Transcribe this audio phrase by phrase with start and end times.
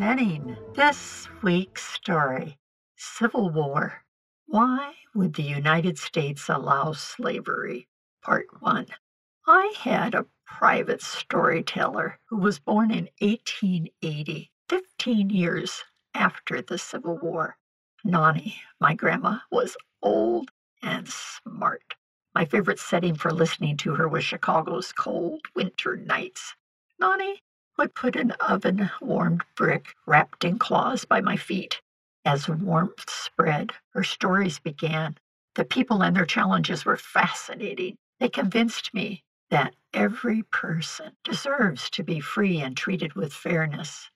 [0.00, 2.58] Presenting this week's story
[2.96, 4.02] Civil War.
[4.46, 7.86] Why would the United States allow slavery?
[8.22, 8.86] Part 1.
[9.46, 15.84] I had a private storyteller who was born in 1880, 15 years
[16.14, 17.58] after the Civil War.
[18.02, 20.50] Nani, my grandma, was old
[20.82, 21.94] and smart.
[22.34, 26.54] My favorite setting for listening to her was Chicago's cold winter nights.
[26.98, 27.42] Nani
[27.80, 31.80] would put an oven warmed brick wrapped in cloths by my feet.
[32.26, 35.16] As warmth spread, her stories began.
[35.54, 37.96] The people and their challenges were fascinating.
[38.18, 44.10] They convinced me that every person deserves to be free and treated with fairness.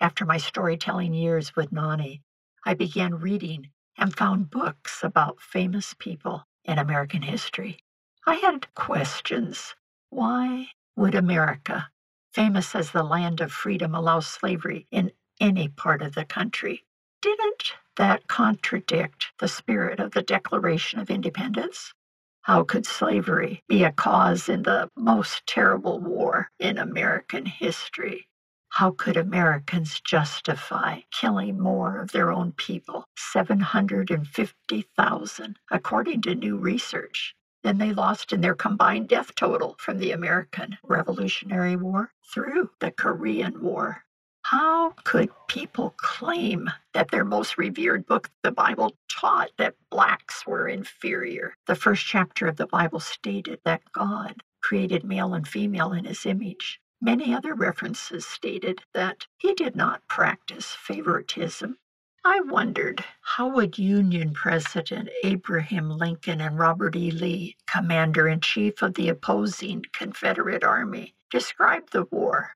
[0.00, 2.22] After my storytelling years with Nani,
[2.64, 7.80] I began reading and found books about famous people in American history.
[8.26, 9.74] I had questions.
[10.08, 11.90] Why would America
[12.34, 16.84] famous as the land of freedom, allows slavery in any part of the country.
[17.22, 21.94] Didn't that contradict the spirit of the Declaration of Independence?
[22.42, 28.26] How could slavery be a cause in the most terrible war in American history?
[28.70, 37.36] How could Americans justify killing more of their own people, 750,000, according to new research?
[37.64, 42.92] Than they lost in their combined death total from the American Revolutionary War through the
[42.92, 44.04] Korean War.
[44.42, 50.68] How could people claim that their most revered book, the Bible, taught that blacks were
[50.68, 51.54] inferior?
[51.66, 56.26] The first chapter of the Bible stated that God created male and female in his
[56.26, 56.80] image.
[57.00, 61.78] Many other references stated that he did not practice favoritism
[62.26, 67.10] I wondered how would Union President Abraham Lincoln and Robert E.
[67.10, 72.54] Lee, commander in chief of the opposing Confederate Army, describe the war.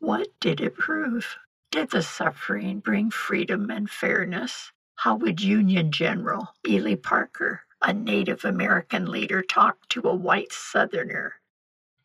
[0.00, 1.38] What did it prove?
[1.70, 4.70] Did the suffering bring freedom and fairness?
[4.96, 11.36] How would Union General Ely Parker, a Native American leader, talk to a white Southerner?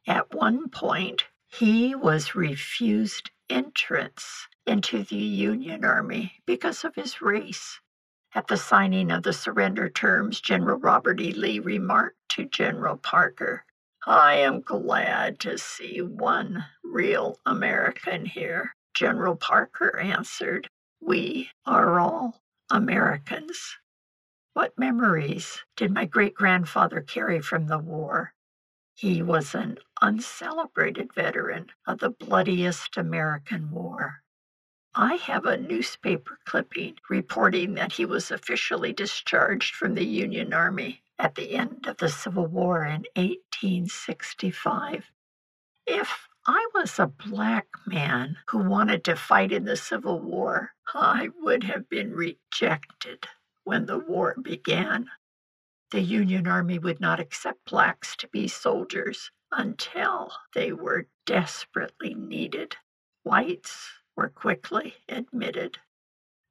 [0.08, 7.80] At one point, he was refused entrance into the Union Army because of his race.
[8.34, 11.34] At the signing of the surrender terms, General Robert E.
[11.34, 13.66] Lee remarked to General Parker,
[14.08, 18.74] I am glad to see one real American here.
[18.94, 20.70] General Parker answered,
[21.02, 22.42] We are all
[22.72, 23.78] Americans.
[24.54, 28.34] What memories did my great grandfather carry from the war?
[29.02, 34.22] He was an uncelebrated veteran of the bloodiest American war.
[34.94, 41.02] I have a newspaper clipping reporting that he was officially discharged from the Union Army
[41.18, 45.12] at the end of the Civil War in 1865.
[45.88, 51.30] If I was a black man who wanted to fight in the Civil War, I
[51.40, 53.28] would have been rejected
[53.64, 55.10] when the war began.
[55.92, 62.78] The Union Army would not accept blacks to be soldiers until they were desperately needed.
[63.24, 65.80] Whites were quickly admitted.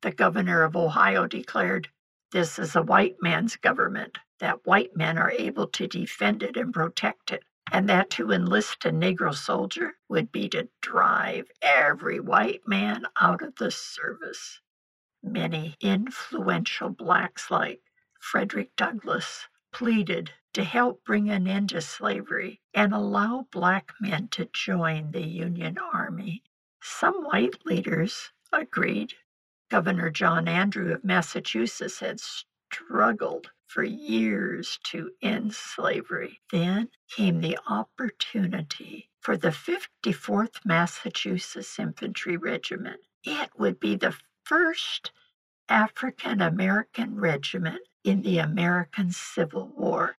[0.02, 1.88] The governor of Ohio declared,
[2.32, 6.74] This is a white man's government, that white men are able to defend it and
[6.74, 7.42] protect it,
[7.72, 13.40] and that to enlist a Negro soldier would be to drive every white man out
[13.40, 14.60] of the service.
[15.22, 17.80] Many influential blacks like
[18.20, 24.48] Frederick Douglass pleaded to help bring an end to slavery and allow black men to
[24.52, 26.42] join the Union Army
[26.82, 29.12] some white leaders agreed.
[29.70, 36.40] Governor John Andrew of Massachusetts had struggled for years to end slavery.
[36.50, 43.00] Then came the opportunity for the 54th Massachusetts Infantry Regiment.
[43.24, 45.12] It would be the first
[45.68, 50.16] African American regiment in the American Civil War.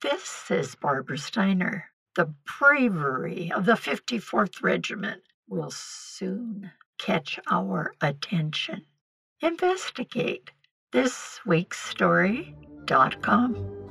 [0.00, 1.90] This is Barbara Steiner.
[2.16, 8.84] The bravery of the 54th Regiment will soon catch our attention.
[9.40, 10.50] Investigate
[10.92, 13.81] this week's thisweekstory.com.